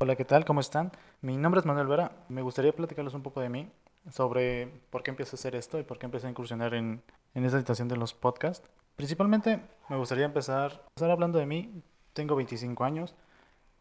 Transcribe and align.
Hola, 0.00 0.14
¿qué 0.14 0.24
tal? 0.24 0.44
¿Cómo 0.44 0.60
están? 0.60 0.92
Mi 1.22 1.36
nombre 1.36 1.58
es 1.58 1.66
Manuel 1.66 1.88
Vera. 1.88 2.12
Me 2.28 2.40
gustaría 2.40 2.72
platicarles 2.72 3.14
un 3.14 3.22
poco 3.24 3.40
de 3.40 3.48
mí, 3.48 3.68
sobre 4.12 4.68
por 4.90 5.02
qué 5.02 5.10
empecé 5.10 5.34
a 5.34 5.38
hacer 5.38 5.56
esto 5.56 5.76
y 5.80 5.82
por 5.82 5.98
qué 5.98 6.06
empecé 6.06 6.28
a 6.28 6.30
incursionar 6.30 6.72
en, 6.74 7.02
en 7.34 7.44
esta 7.44 7.58
situación 7.58 7.88
de 7.88 7.96
los 7.96 8.14
podcasts. 8.14 8.70
Principalmente 8.94 9.60
me 9.88 9.96
gustaría 9.96 10.24
empezar, 10.24 10.84
empezar 10.86 11.10
hablando 11.10 11.40
de 11.40 11.46
mí. 11.46 11.82
Tengo 12.12 12.36
25 12.36 12.84
años. 12.84 13.16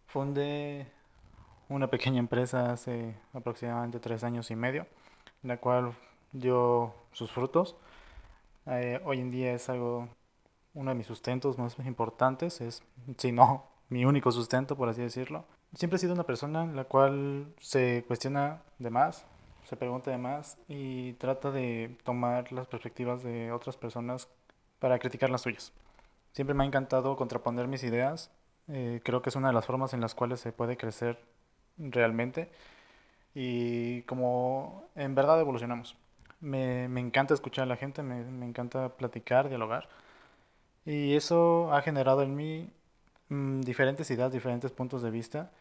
Fundé 0.07 0.91
una 1.69 1.87
pequeña 1.87 2.17
empresa 2.17 2.71
hace 2.71 3.15
aproximadamente 3.33 3.99
3 3.99 4.23
años 4.23 4.49
y 4.49 4.55
medio, 4.55 4.87
la 5.43 5.57
cual 5.57 5.93
dio 6.31 6.95
sus 7.11 7.31
frutos. 7.31 7.75
Eh, 8.65 8.99
hoy 9.05 9.19
en 9.19 9.29
día 9.29 9.53
es 9.53 9.69
algo, 9.69 10.09
uno 10.73 10.89
de 10.89 10.95
mis 10.95 11.05
sustentos 11.05 11.59
más 11.59 11.77
importantes, 11.85 12.59
es, 12.59 12.81
si 13.17 13.31
no, 13.31 13.65
mi 13.89 14.03
único 14.03 14.31
sustento, 14.31 14.75
por 14.75 14.89
así 14.89 15.03
decirlo. 15.03 15.45
Siempre 15.77 15.97
he 15.97 15.99
sido 15.99 16.15
una 16.15 16.23
persona 16.23 16.65
la 16.65 16.85
cual 16.85 17.53
se 17.59 18.03
cuestiona 18.07 18.63
de 18.79 18.89
más, 18.89 19.27
se 19.63 19.75
pregunta 19.77 20.09
de 20.09 20.17
más 20.17 20.57
y 20.67 21.13
trata 21.13 21.51
de 21.51 21.95
tomar 22.03 22.51
las 22.51 22.65
perspectivas 22.65 23.21
de 23.21 23.51
otras 23.51 23.77
personas 23.77 24.27
para 24.79 24.97
criticar 24.97 25.29
las 25.29 25.41
suyas. 25.41 25.71
Siempre 26.33 26.55
me 26.55 26.63
ha 26.63 26.67
encantado 26.67 27.15
contraponer 27.15 27.67
mis 27.67 27.83
ideas. 27.83 28.31
Eh, 28.69 29.01
creo 29.03 29.21
que 29.21 29.29
es 29.29 29.35
una 29.35 29.49
de 29.49 29.53
las 29.53 29.67
formas 29.67 29.93
en 29.93 30.01
las 30.01 30.15
cuales 30.15 30.39
se 30.39 30.51
puede 30.51 30.77
crecer 30.77 31.19
realmente 31.77 32.49
y 33.35 34.01
como 34.03 34.83
en 34.95 35.13
verdad 35.13 35.39
evolucionamos. 35.39 35.95
Me, 36.39 36.87
me 36.87 37.01
encanta 37.01 37.35
escuchar 37.35 37.65
a 37.65 37.67
la 37.67 37.75
gente, 37.75 38.01
me, 38.01 38.23
me, 38.23 38.47
encanta 38.47 38.89
platicar, 38.89 39.47
dialogar 39.47 39.89
y 40.87 41.15
eso 41.15 41.71
ha 41.71 41.83
generado 41.83 42.23
en 42.23 42.35
mí 42.35 42.71
mmm, 43.29 43.61
diferentes 43.61 44.09
ideas, 44.09 44.31
diferentes 44.31 44.71
puntos 44.71 45.03
de 45.03 45.11
vista, 45.11 45.51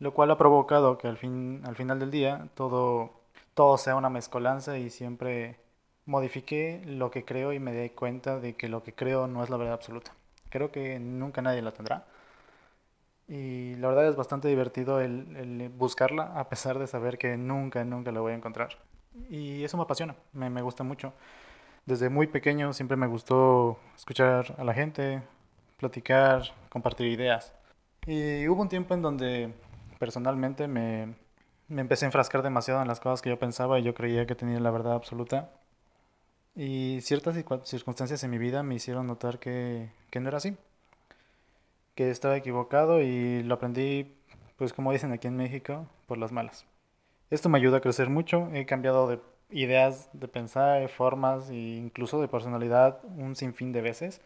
lo 0.00 0.12
cual 0.14 0.30
ha 0.30 0.38
provocado 0.38 0.98
que 0.98 1.08
al, 1.08 1.16
fin, 1.16 1.62
al 1.66 1.76
final 1.76 2.00
del 2.00 2.10
día 2.10 2.48
todo, 2.54 3.10
todo 3.54 3.78
sea 3.78 3.96
una 3.96 4.10
mezcolanza 4.10 4.78
y 4.78 4.90
siempre 4.90 5.56
modifique 6.06 6.82
lo 6.86 7.10
que 7.10 7.24
creo 7.24 7.52
y 7.52 7.60
me 7.60 7.72
dé 7.72 7.92
cuenta 7.92 8.40
de 8.40 8.56
que 8.56 8.68
lo 8.68 8.82
que 8.82 8.94
creo 8.94 9.26
no 9.28 9.44
es 9.44 9.50
la 9.50 9.56
verdad 9.56 9.74
absoluta. 9.74 10.12
Creo 10.48 10.72
que 10.72 10.98
nunca 10.98 11.42
nadie 11.42 11.62
la 11.62 11.72
tendrá 11.72 12.06
y 13.30 13.76
la 13.76 13.88
verdad 13.88 14.08
es 14.08 14.16
bastante 14.16 14.48
divertido 14.48 15.00
el, 15.00 15.36
el, 15.36 15.68
buscarla 15.68 16.32
a 16.40 16.48
pesar 16.48 16.80
de 16.80 16.88
saber 16.88 17.16
que 17.16 17.36
nunca, 17.36 17.84
nunca 17.84 18.10
la 18.10 18.20
voy 18.20 18.32
a 18.32 18.36
encontrar. 18.36 18.70
Y 19.28 19.62
eso 19.62 19.76
me 19.76 19.84
apasiona, 19.84 20.16
me, 20.32 20.50
me, 20.50 20.62
gusta 20.62 20.82
mucho. 20.82 21.12
Desde 21.86 22.08
muy 22.08 22.26
pequeño 22.26 22.72
siempre 22.72 22.96
me 22.96 23.06
gustó 23.06 23.78
escuchar 23.94 24.56
a 24.58 24.64
la 24.64 24.74
gente, 24.74 25.22
platicar, 25.76 26.42
compartir 26.70 27.06
ideas. 27.06 27.52
Y 28.04 28.48
hubo 28.48 28.62
un 28.62 28.68
tiempo 28.68 28.94
en 28.94 29.02
donde 29.02 29.54
personalmente 30.00 30.66
me, 30.66 31.14
me 31.68 31.82
empecé 31.82 32.06
a 32.06 32.08
enfrascar 32.08 32.42
demasiado 32.42 32.82
en 32.82 32.88
las 32.88 32.98
cosas 32.98 33.22
que 33.22 33.30
yo 33.30 33.38
pensaba 33.38 33.78
y 33.78 33.84
yo 33.84 33.94
creía 33.94 34.26
que 34.26 34.34
tenía 34.34 34.58
la 34.58 34.72
verdad 34.72 34.94
absoluta. 34.94 35.52
Y 36.56 36.98
ciertas 37.02 37.36
circunstancias 37.64 38.24
en 38.24 38.30
mi 38.30 38.38
vida 38.38 38.64
me 38.64 38.74
hicieron 38.74 39.06
notar 39.06 39.38
que, 39.38 39.92
que 40.10 40.18
no 40.18 40.28
era 40.28 40.38
así 40.38 40.56
que 42.00 42.10
estaba 42.10 42.36
equivocado 42.36 43.02
y 43.02 43.42
lo 43.42 43.54
aprendí, 43.54 44.10
pues 44.56 44.72
como 44.72 44.90
dicen 44.90 45.12
aquí 45.12 45.28
en 45.28 45.36
México, 45.36 45.86
por 46.06 46.16
las 46.16 46.32
malas. 46.32 46.64
Esto 47.30 47.50
me 47.50 47.58
ayuda 47.58 47.76
a 47.76 47.80
crecer 47.80 48.08
mucho, 48.08 48.48
he 48.54 48.64
cambiado 48.64 49.06
de 49.06 49.20
ideas 49.50 50.08
de 50.14 50.26
pensar, 50.26 50.80
de 50.80 50.88
formas 50.88 51.50
e 51.50 51.56
incluso 51.56 52.18
de 52.20 52.28
personalidad 52.28 53.00
un 53.18 53.36
sinfín 53.36 53.72
de 53.72 53.82
veces. 53.82 54.22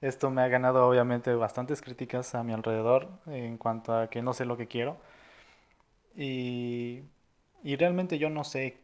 Esto 0.00 0.30
me 0.30 0.42
ha 0.42 0.48
ganado 0.48 0.86
obviamente 0.88 1.34
bastantes 1.34 1.80
críticas 1.82 2.34
a 2.34 2.42
mi 2.42 2.52
alrededor 2.52 3.08
en 3.26 3.58
cuanto 3.58 3.96
a 3.96 4.08
que 4.08 4.22
no 4.22 4.34
sé 4.34 4.44
lo 4.44 4.56
que 4.56 4.68
quiero. 4.68 4.96
Y, 6.16 7.02
y 7.62 7.76
realmente 7.76 8.18
yo 8.18 8.30
no 8.30 8.44
sé 8.44 8.78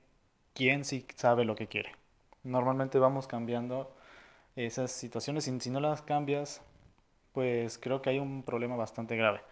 quién 0.55 0.85
sí 0.85 1.07
sabe 1.17 1.45
lo 1.45 1.55
que 1.55 1.69
quiere. 1.69 1.93
Normalmente 2.45 2.99
vamos 2.99 3.27
cambiando 3.27 3.93
esas 4.57 4.93
situaciones 4.93 5.49
y 5.49 5.61
si 5.61 5.71
no 5.71 5.81
las 5.81 6.03
cambias 6.03 6.63
pues 7.33 7.79
creo 7.79 8.03
que 8.03 8.11
hay 8.11 8.19
un 8.21 8.43
problema 8.45 8.77
bastante 8.77 9.17
grave. 9.17 9.43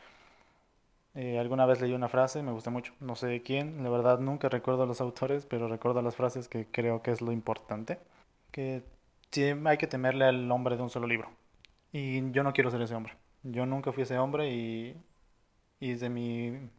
Eh, 1.15 1.39
alguna 1.39 1.67
vez 1.67 1.81
leí 1.81 1.93
una 1.93 2.09
frase, 2.09 2.43
me 2.43 2.53
gusta 2.53 2.71
mucho, 2.71 2.93
no 3.01 3.17
sé 3.17 3.27
de 3.27 3.43
quién, 3.43 3.83
la 3.83 3.91
verdad 3.91 4.21
nunca 4.21 4.49
recuerdo 4.49 4.87
los 4.87 5.01
autores, 5.01 5.47
pero 5.47 5.67
recuerdo 5.69 6.01
las 6.03 6.15
frases 6.17 6.49
que 6.49 6.67
creo 6.67 7.03
que 7.03 7.11
es 7.11 7.21
lo 7.21 7.33
importante, 7.33 7.99
que 8.53 8.85
hay 9.67 9.79
que 9.79 9.87
temerle 9.87 10.25
al 10.25 10.51
hombre 10.51 10.77
de 10.77 10.83
un 10.83 10.91
solo 10.91 11.07
libro. 11.07 11.31
Y 11.93 12.31
yo 12.33 12.43
no 12.43 12.53
quiero 12.53 12.71
ser 12.71 12.83
ese 12.83 12.95
hombre. 12.95 13.15
Yo 13.43 13.67
nunca 13.67 13.93
fui 13.93 14.03
ese 14.03 14.19
hombre 14.19 14.51
y, 14.53 14.97
y 15.81 15.93
desde 15.93 16.09
mi 16.09 16.71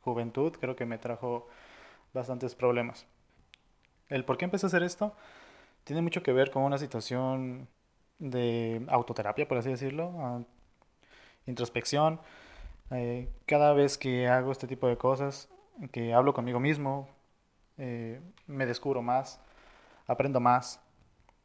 juventud 0.00 0.52
creo 0.60 0.76
que 0.76 0.86
me 0.86 0.98
trajo 0.98 1.48
bastantes 2.12 2.54
problemas. 2.54 3.06
El 4.08 4.24
por 4.24 4.38
qué 4.38 4.44
empecé 4.46 4.66
a 4.66 4.68
hacer 4.68 4.82
esto 4.82 5.14
tiene 5.84 6.02
mucho 6.02 6.22
que 6.22 6.32
ver 6.32 6.50
con 6.50 6.62
una 6.62 6.78
situación 6.78 7.68
de 8.18 8.84
autoterapia, 8.88 9.46
por 9.46 9.58
así 9.58 9.70
decirlo, 9.70 10.44
introspección. 11.46 12.20
Eh, 12.90 13.28
cada 13.46 13.72
vez 13.72 13.98
que 13.98 14.28
hago 14.28 14.52
este 14.52 14.66
tipo 14.66 14.86
de 14.88 14.96
cosas, 14.96 15.48
que 15.92 16.14
hablo 16.14 16.34
conmigo 16.34 16.60
mismo, 16.60 17.08
eh, 17.76 18.20
me 18.46 18.66
descubro 18.66 19.02
más, 19.02 19.40
aprendo 20.06 20.40
más 20.40 20.80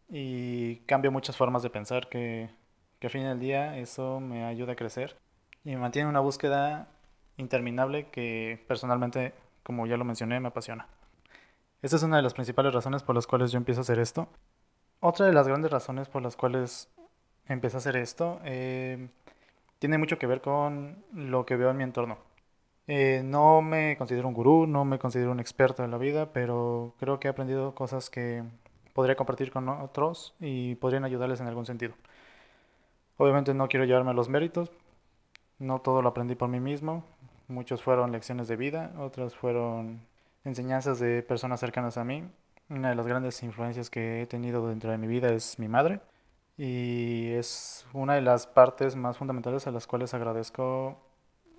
y 0.10 0.78
cambio 0.86 1.12
muchas 1.12 1.38
formas 1.38 1.64
de 1.64 1.70
pensar 1.70 2.10
que, 2.10 2.50
que 3.00 3.10
fin 3.10 3.24
del 3.24 3.40
día 3.40 3.78
eso 3.78 4.20
me 4.20 4.46
ayuda 4.46 4.74
a 4.74 4.76
crecer 4.76 5.18
y 5.64 5.72
me 5.72 5.78
mantiene 5.78 6.10
una 6.10 6.20
búsqueda 6.20 6.88
interminable 7.38 8.10
que 8.10 8.64
personalmente, 8.68 9.34
como 9.64 9.86
ya 9.88 9.98
lo 9.98 10.06
mencioné, 10.06 10.40
me 10.40 10.50
apasiona. 10.50 10.88
Esta 11.82 11.98
es 11.98 12.04
una 12.04 12.18
de 12.18 12.24
las 12.24 12.34
principales 12.34 12.74
razones 12.74 13.04
por 13.04 13.16
las 13.16 13.28
cuales 13.28 13.52
yo 13.52 13.58
empiezo 13.58 13.82
a 13.82 13.84
hacer 13.84 14.00
esto. 14.00 14.28
Otra 15.00 15.26
de 15.26 15.34
las 15.34 15.48
grandes 15.48 15.72
razones 15.72 16.08
por 16.08 16.22
las 16.22 16.36
cuales 16.36 16.90
empecé 17.48 17.78
a 17.78 17.80
hacer 17.80 17.98
esto 17.98 18.40
eh, 18.46 19.10
tiene 19.80 19.98
mucho 19.98 20.18
que 20.18 20.28
ver 20.28 20.42
con 20.42 21.04
lo 21.14 21.46
que 21.46 21.58
veo 21.58 21.72
en 21.72 21.78
mi 21.78 21.84
entorno. 21.84 22.18
Eh, 22.88 23.22
no 23.24 23.62
me 23.62 23.98
considero 23.98 24.28
un 24.28 24.34
gurú, 24.34 24.66
no 24.68 24.86
me 24.86 25.00
considero 25.00 25.32
un 25.32 25.40
experto 25.40 25.84
en 25.84 25.92
la 25.92 25.98
vida, 25.98 26.32
pero 26.34 26.96
creo 27.00 27.20
que 27.20 27.28
he 27.28 27.32
aprendido 27.32 27.76
cosas 27.76 28.10
que 28.10 28.44
podría 28.94 29.16
compartir 29.16 29.52
con 29.52 29.68
otros 29.70 30.34
y 30.40 30.76
podrían 30.76 31.04
ayudarles 31.06 31.42
en 31.42 31.48
algún 31.48 31.66
sentido. 31.66 31.94
Obviamente 33.18 33.54
no 33.54 33.68
quiero 33.68 33.86
llevarme 33.86 34.14
los 34.14 34.30
méritos, 34.30 34.72
no 35.60 35.80
todo 35.80 36.02
lo 36.02 36.10
aprendí 36.10 36.36
por 36.36 36.50
mí 36.50 36.60
mismo, 36.60 37.04
muchos 37.48 37.82
fueron 37.82 38.12
lecciones 38.12 38.48
de 38.48 38.56
vida, 38.56 38.92
otras 38.98 39.36
fueron 39.36 40.02
enseñanzas 40.44 41.00
de 41.00 41.24
personas 41.24 41.60
cercanas 41.60 41.98
a 41.98 42.04
mí 42.04 42.24
una 42.70 42.90
de 42.90 42.96
las 42.96 43.08
grandes 43.08 43.44
influencias 43.44 43.90
que 43.90 44.22
he 44.22 44.28
tenido 44.28 44.68
dentro 44.68 44.92
de 44.92 44.98
mi 44.98 45.08
vida 45.08 45.30
es 45.30 45.60
mi 45.60 45.68
madre 45.68 46.00
y 46.58 47.32
es 47.32 47.86
una 47.94 48.16
de 48.16 48.22
las 48.22 48.48
partes 48.48 48.96
más 48.96 49.18
fundamentales 49.18 49.68
a 49.68 49.72
las 49.72 49.88
cuales 49.88 50.14
agradezco 50.14 50.98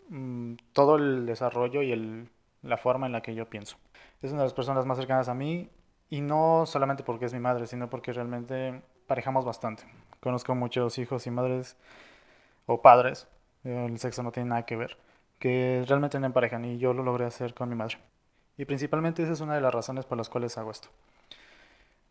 mmm, 0.08 0.54
todo 0.72 0.96
el 0.96 1.26
desarrollo 1.26 1.82
y 1.82 1.92
el, 1.92 2.28
la 2.62 2.76
forma 2.76 3.06
en 3.06 3.12
la 3.12 3.22
que 3.22 3.34
yo 3.34 3.48
pienso. 3.48 3.76
Es 4.22 4.30
una 4.30 4.40
de 4.40 4.46
las 4.46 4.54
personas 4.54 4.86
más 4.86 4.98
cercanas 4.98 5.28
a 5.28 5.34
mí 5.34 5.68
y 6.10 6.20
no 6.20 6.65
solamente 6.66 7.03
porque 7.03 7.26
es 7.26 7.34
mi 7.34 7.41
madre, 7.41 7.66
sino 7.66 7.91
porque 7.91 8.12
realmente 8.12 8.82
parejamos 9.06 9.44
bastante. 9.44 9.84
Conozco 10.20 10.54
muchos 10.54 10.98
hijos 10.98 11.26
y 11.26 11.31
madres 11.31 11.76
o 12.66 12.81
padres, 12.81 13.28
el 13.65 13.98
sexo 13.98 14.22
no 14.22 14.32
tiene 14.32 14.50
nada 14.50 14.66
que 14.66 14.76
ver, 14.76 14.97
que 15.38 15.84
realmente 15.87 16.19
no 16.20 16.26
emparejan 16.26 16.64
y 16.64 16.78
yo 16.78 16.93
lo 16.93 17.03
logré 17.03 17.25
hacer 17.25 17.54
con 17.54 17.69
mi 17.69 17.75
madre. 17.75 17.98
Y 18.56 18.64
principalmente 18.64 19.22
esa 19.22 19.32
es 19.32 19.41
una 19.41 19.54
de 19.54 19.60
las 19.60 19.75
razones 19.75 20.04
por 20.04 20.16
las 20.16 20.28
cuales 20.28 20.56
hago 20.59 20.70
esto. 20.70 20.88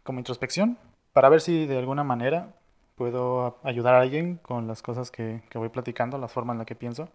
Como 0.04 0.20
introspección, 0.20 0.78
para 1.14 1.30
ver 1.30 1.42
si 1.42 1.66
de 1.66 1.78
alguna 1.78 2.04
manera 2.04 2.54
puedo 2.96 3.58
ayudar 3.64 3.96
a 3.96 4.02
alguien 4.02 4.38
con 4.38 4.68
las 4.68 4.82
cosas 4.82 5.10
que, 5.10 5.42
que, 5.50 5.58
voy 5.58 5.70
platicando, 5.70 6.18
la 6.18 6.28
forma 6.28 6.54
en 6.54 6.60
la 6.60 6.66
que 6.66 6.76
pienso. 6.76 7.10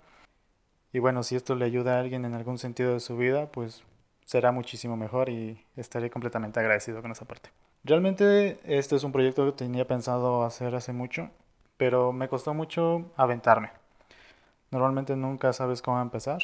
Y 0.93 1.01
bueno, 1.01 1.23
si 1.23 1.37
esto 1.37 1.55
le 1.55 1.67
ayuda 1.67 1.97
a 1.97 2.01
alguien 2.01 2.25
en 2.25 2.35
algún 2.35 2.59
sentido 2.59 2.95
de 2.95 3.01
su 3.01 3.17
vida, 3.17 3.47
pues 3.53 3.85
será 4.29 4.53
muchísimo 4.53 4.95
mejor 4.95 5.31
y 5.31 5.59
estaré 5.75 6.11
completamente 6.11 6.61
agradecido 6.61 7.01
con 7.01 7.11
esa 7.11 7.25
parte. 7.25 7.49
Realmente 7.83 8.61
este 8.65 8.95
es 8.95 9.03
un 9.03 9.11
proyecto 9.11 9.47
que 9.47 9.53
tenía 9.53 9.87
pensado 9.87 10.45
hacer 10.45 10.75
hace 10.75 10.93
mucho, 10.93 11.31
pero 11.79 12.13
me 12.13 12.29
costó 12.29 12.53
mucho 12.53 13.11
aventarme. 13.17 13.71
Normalmente 14.71 15.17
nunca 15.17 15.55
sabes 15.55 15.81
cómo 15.81 16.03
empezar. 16.03 16.43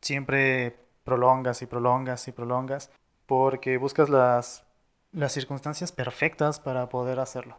Siempre 0.00 0.76
prolongas 1.04 1.62
y 1.62 1.66
prolongas 1.66 2.26
y 2.26 2.32
prolongas 2.32 2.90
porque 3.26 3.76
buscas 3.76 4.08
las, 4.08 4.64
las 5.12 5.30
circunstancias 5.30 5.92
perfectas 5.92 6.58
para 6.58 6.88
poder 6.88 7.20
hacerlo. 7.20 7.58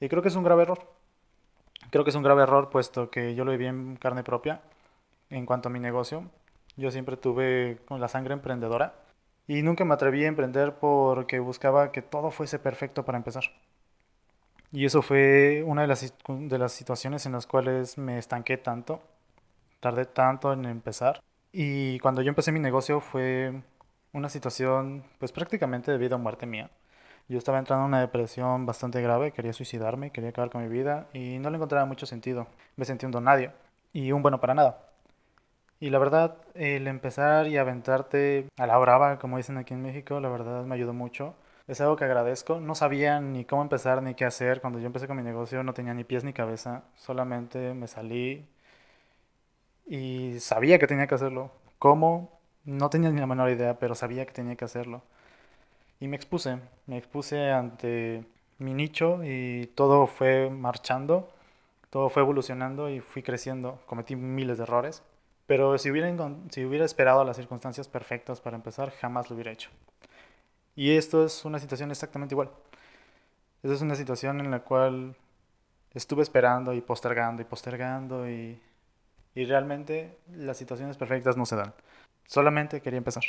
Y 0.00 0.08
creo 0.08 0.22
que 0.22 0.28
es 0.28 0.36
un 0.36 0.44
grave 0.44 0.62
error. 0.62 0.90
Creo 1.90 2.04
que 2.04 2.10
es 2.10 2.16
un 2.16 2.22
grave 2.22 2.44
error 2.44 2.70
puesto 2.70 3.10
que 3.10 3.34
yo 3.34 3.44
lo 3.44 3.50
viví 3.50 3.66
en 3.66 3.96
carne 3.96 4.24
propia 4.24 4.62
en 5.28 5.44
cuanto 5.44 5.68
a 5.68 5.72
mi 5.72 5.78
negocio. 5.78 6.30
Yo 6.76 6.90
siempre 6.90 7.16
tuve 7.16 7.78
con 7.86 8.00
la 8.00 8.08
sangre 8.08 8.34
emprendedora 8.34 8.94
y 9.46 9.62
nunca 9.62 9.84
me 9.84 9.94
atreví 9.94 10.24
a 10.24 10.28
emprender 10.28 10.74
porque 10.74 11.38
buscaba 11.38 11.92
que 11.92 12.02
todo 12.02 12.30
fuese 12.30 12.58
perfecto 12.58 13.04
para 13.04 13.18
empezar. 13.18 13.44
Y 14.70 14.86
eso 14.86 15.02
fue 15.02 15.62
una 15.66 15.82
de 15.82 15.88
las, 15.88 16.14
de 16.26 16.58
las 16.58 16.72
situaciones 16.72 17.26
en 17.26 17.32
las 17.32 17.46
cuales 17.46 17.98
me 17.98 18.18
estanqué 18.18 18.56
tanto 18.56 19.00
tardé 19.82 20.06
tanto 20.06 20.52
en 20.52 20.64
empezar. 20.64 21.20
Y 21.52 21.98
cuando 21.98 22.22
yo 22.22 22.28
empecé 22.28 22.52
mi 22.52 22.60
negocio 22.60 23.00
fue 23.00 23.52
una 24.12 24.28
situación 24.28 25.04
pues 25.18 25.32
prácticamente 25.32 25.90
de 25.90 25.98
vida 25.98 26.16
o 26.16 26.18
muerte 26.20 26.46
mía. 26.46 26.70
Yo 27.28 27.38
estaba 27.38 27.58
entrando 27.58 27.84
en 27.84 27.88
una 27.88 28.00
depresión 28.00 28.64
bastante 28.64 29.02
grave, 29.02 29.32
quería 29.32 29.52
suicidarme, 29.52 30.10
quería 30.10 30.30
acabar 30.30 30.50
con 30.50 30.62
mi 30.62 30.68
vida 30.68 31.08
y 31.12 31.38
no 31.38 31.50
le 31.50 31.56
encontraba 31.56 31.84
mucho 31.84 32.06
sentido. 32.06 32.46
Me 32.76 32.84
sentí 32.84 33.06
un 33.06 33.24
nadie 33.24 33.50
y 33.92 34.12
un 34.12 34.22
bueno 34.22 34.40
para 34.40 34.54
nada. 34.54 34.91
Y 35.82 35.90
la 35.90 35.98
verdad, 35.98 36.36
el 36.54 36.86
empezar 36.86 37.48
y 37.48 37.58
aventarte 37.58 38.46
a 38.56 38.68
la 38.68 38.78
brava, 38.78 39.18
como 39.18 39.36
dicen 39.36 39.56
aquí 39.56 39.74
en 39.74 39.82
México, 39.82 40.20
la 40.20 40.28
verdad 40.28 40.64
me 40.64 40.76
ayudó 40.76 40.92
mucho. 40.92 41.34
Es 41.66 41.80
algo 41.80 41.96
que 41.96 42.04
agradezco. 42.04 42.60
No 42.60 42.76
sabía 42.76 43.20
ni 43.20 43.44
cómo 43.44 43.62
empezar 43.62 44.00
ni 44.00 44.14
qué 44.14 44.24
hacer. 44.24 44.60
Cuando 44.60 44.78
yo 44.78 44.86
empecé 44.86 45.08
con 45.08 45.16
mi 45.16 45.24
negocio 45.24 45.64
no 45.64 45.74
tenía 45.74 45.92
ni 45.92 46.04
pies 46.04 46.22
ni 46.22 46.32
cabeza. 46.32 46.84
Solamente 46.94 47.74
me 47.74 47.88
salí 47.88 48.46
y 49.84 50.38
sabía 50.38 50.78
que 50.78 50.86
tenía 50.86 51.08
que 51.08 51.16
hacerlo. 51.16 51.50
¿Cómo? 51.80 52.38
No 52.64 52.88
tenía 52.88 53.10
ni 53.10 53.18
la 53.18 53.26
menor 53.26 53.50
idea, 53.50 53.80
pero 53.80 53.96
sabía 53.96 54.24
que 54.24 54.32
tenía 54.32 54.54
que 54.54 54.64
hacerlo. 54.64 55.02
Y 55.98 56.06
me 56.06 56.14
expuse, 56.16 56.58
me 56.86 56.96
expuse 56.96 57.50
ante 57.50 58.24
mi 58.58 58.72
nicho 58.72 59.20
y 59.24 59.66
todo 59.74 60.06
fue 60.06 60.48
marchando, 60.48 61.28
todo 61.90 62.08
fue 62.08 62.22
evolucionando 62.22 62.88
y 62.88 63.00
fui 63.00 63.24
creciendo. 63.24 63.80
Cometí 63.86 64.14
miles 64.14 64.58
de 64.58 64.64
errores, 64.64 65.02
pero 65.46 65.76
si 65.78 65.90
hubiera, 65.90 66.08
si 66.50 66.64
hubiera 66.64 66.84
esperado 66.84 67.24
las 67.24 67.36
circunstancias 67.36 67.88
perfectas 67.88 68.40
para 68.40 68.56
empezar, 68.56 68.90
jamás 68.90 69.28
lo 69.28 69.34
hubiera 69.34 69.52
hecho. 69.52 69.70
Y 70.74 70.96
esto 70.96 71.24
es 71.24 71.44
una 71.44 71.58
situación 71.58 71.90
exactamente 71.90 72.34
igual. 72.34 72.50
Esta 73.62 73.74
es 73.74 73.82
una 73.82 73.94
situación 73.94 74.40
en 74.40 74.50
la 74.50 74.60
cual 74.60 75.16
estuve 75.94 76.22
esperando 76.22 76.72
y 76.72 76.80
postergando 76.80 77.42
y 77.42 77.44
postergando 77.44 78.28
y, 78.28 78.60
y 79.34 79.44
realmente 79.44 80.18
las 80.34 80.56
situaciones 80.56 80.96
perfectas 80.96 81.36
no 81.36 81.46
se 81.46 81.56
dan. 81.56 81.74
Solamente 82.26 82.80
quería 82.80 82.98
empezar. 82.98 83.24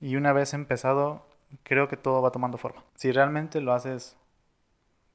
Y 0.00 0.16
una 0.16 0.32
vez 0.32 0.54
empezado, 0.54 1.26
creo 1.62 1.88
que 1.88 1.96
todo 1.96 2.22
va 2.22 2.30
tomando 2.30 2.58
forma. 2.58 2.84
Si 2.94 3.12
realmente 3.12 3.60
lo 3.60 3.72
haces 3.72 4.16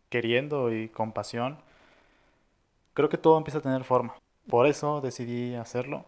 queriendo 0.09 0.71
y 0.71 0.89
con 0.89 1.11
pasión, 1.11 1.57
creo 2.93 3.09
que 3.09 3.17
todo 3.17 3.37
empieza 3.37 3.59
a 3.59 3.61
tener 3.61 3.83
forma. 3.83 4.15
Por 4.49 4.67
eso 4.67 5.01
decidí 5.01 5.55
hacerlo 5.55 6.05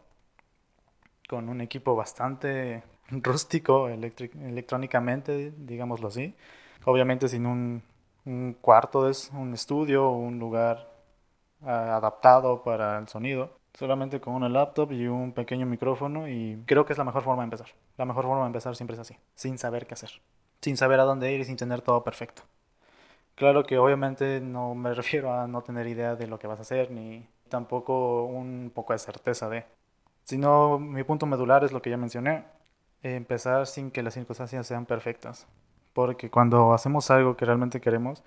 con 1.28 1.50
un 1.50 1.62
equipo 1.62 1.96
bastante 1.96 2.84
rústico 3.10 3.90
electrónicamente, 3.90 5.54
digámoslo 5.58 6.10
así. 6.10 6.36
Obviamente 6.86 7.28
sin 7.28 7.46
un, 7.46 7.84
un 8.26 8.54
cuarto, 8.62 9.10
es 9.10 9.32
un 9.34 9.54
estudio 9.54 10.08
o 10.08 10.18
un 10.18 10.40
lugar 10.40 10.90
ah, 11.62 11.98
adaptado 11.98 12.64
para 12.64 13.00
el 13.00 13.08
sonido 13.08 13.58
solamente 13.78 14.22
con 14.22 14.34
una 14.34 14.50
laptop 14.50 14.92
y 14.92 15.08
un 15.08 15.34
pequeño 15.34 15.66
micrófono 15.66 16.28
y 16.28 16.62
creo 16.66 16.86
que 16.86 16.94
es 16.94 16.98
la 16.98 17.04
mejor 17.04 17.24
forma 17.24 17.44
de 17.44 17.46
empezar. 17.46 17.68
La 17.98 18.06
mejor 18.06 18.26
forma 18.26 18.42
de 18.42 18.48
empezar 18.48 18.76
siempre 18.76 18.96
es 18.96 19.00
así, 19.02 19.16
sin 19.36 19.58
saber 19.58 19.86
qué 19.86 19.94
hacer, 19.94 20.12
sin 20.62 20.78
saber 20.78 21.00
a 21.00 21.04
dónde 21.04 21.31
ir 21.34 21.42
y 21.42 21.46
sin 21.46 21.58
tener 21.58 21.81
todo 21.81 22.04
perfecto. 22.04 22.44
Claro 23.36 23.66
que 23.66 23.78
obviamente 23.78 24.40
no 24.42 24.76
me 24.76 24.94
refiero 24.94 25.34
a 25.34 25.48
no 25.48 25.62
tener 25.62 25.88
idea 25.88 26.16
de 26.16 26.28
lo 26.28 26.40
que 26.40 26.48
vas 26.48 26.60
a 26.60 26.64
hacer 26.64 26.92
ni 26.92 27.28
tampoco 27.50 28.24
un 28.24 28.71
poco 28.74 28.94
de 28.94 29.00
certeza 29.00 29.50
de, 29.50 29.65
sino 30.24 30.80
mi 30.80 31.03
punto 31.03 31.25
medular 31.25 31.63
es 31.63 31.71
lo 31.71 31.81
que 31.81 31.89
ya 31.89 31.97
mencioné, 31.97 32.45
empezar 33.03 33.68
sin 33.68 33.92
que 33.92 34.03
las 34.03 34.15
circunstancias 34.15 34.65
sean 34.68 34.86
perfectas, 34.86 35.47
porque 35.94 36.30
cuando 36.30 36.74
hacemos 36.74 37.12
algo 37.12 37.38
que 37.38 37.45
realmente 37.45 37.81
queremos, 37.81 38.24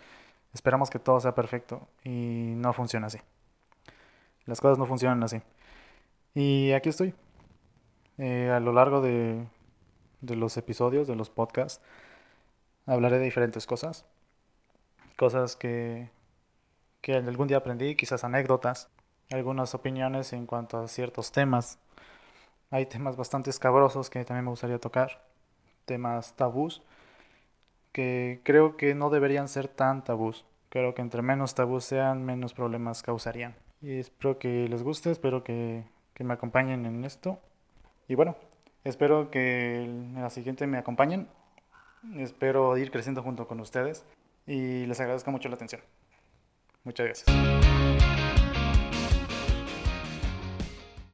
esperamos 0.54 0.90
que 0.90 0.98
todo 0.98 1.20
sea 1.20 1.34
perfecto 1.34 1.88
y 2.04 2.54
no 2.56 2.72
funciona 2.72 3.08
así. 3.08 3.18
Las 4.46 4.60
cosas 4.60 4.78
no 4.78 4.86
funcionan 4.86 5.22
así. 5.22 5.42
Y 6.34 6.72
aquí 6.72 6.88
estoy. 6.88 7.14
Eh, 8.18 8.50
a 8.50 8.60
lo 8.60 8.72
largo 8.72 9.00
de, 9.00 9.46
de 10.20 10.36
los 10.36 10.56
episodios, 10.56 11.06
de 11.06 11.16
los 11.16 11.30
podcasts, 11.30 11.82
hablaré 12.86 13.18
de 13.18 13.24
diferentes 13.24 13.66
cosas. 13.66 14.06
Cosas 15.16 15.56
que, 15.56 16.10
que 17.00 17.14
algún 17.14 17.48
día 17.48 17.58
aprendí, 17.58 17.94
quizás 17.96 18.24
anécdotas, 18.24 18.88
algunas 19.30 19.74
opiniones 19.74 20.32
en 20.32 20.46
cuanto 20.46 20.78
a 20.78 20.88
ciertos 20.88 21.32
temas. 21.32 21.78
Hay 22.70 22.86
temas 22.86 23.16
bastante 23.16 23.50
escabrosos 23.50 24.10
que 24.10 24.24
también 24.24 24.44
me 24.44 24.50
gustaría 24.50 24.78
tocar, 24.78 25.24
temas 25.84 26.34
tabús, 26.34 26.82
que 27.92 28.40
creo 28.44 28.76
que 28.76 28.94
no 28.94 29.10
deberían 29.10 29.48
ser 29.48 29.68
tan 29.68 30.04
tabús. 30.04 30.44
Creo 30.68 30.94
que 30.94 31.02
entre 31.02 31.22
menos 31.22 31.54
tabús 31.54 31.84
sean, 31.84 32.24
menos 32.24 32.52
problemas 32.52 33.02
causarían. 33.02 33.54
Y 33.80 33.98
espero 33.98 34.38
que 34.38 34.68
les 34.68 34.82
guste, 34.82 35.10
espero 35.10 35.44
que, 35.44 35.84
que 36.14 36.24
me 36.24 36.34
acompañen 36.34 36.84
en 36.84 37.04
esto. 37.04 37.38
Y 38.06 38.14
bueno, 38.14 38.36
espero 38.84 39.30
que 39.30 39.84
en 39.84 40.14
la 40.14 40.30
siguiente 40.30 40.66
me 40.66 40.78
acompañen. 40.78 41.28
Espero 42.16 42.76
ir 42.76 42.90
creciendo 42.90 43.22
junto 43.22 43.48
con 43.48 43.60
ustedes 43.60 44.04
y 44.46 44.86
les 44.86 45.00
agradezco 45.00 45.30
mucho 45.30 45.48
la 45.48 45.56
atención. 45.56 45.80
Muchas 46.84 47.06
gracias. 47.06 48.17